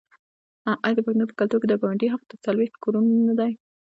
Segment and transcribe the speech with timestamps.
[0.85, 3.51] آیا د پښتنو په کلتور کې د ګاونډي حق تر څلوېښتو کورونو نه دی؟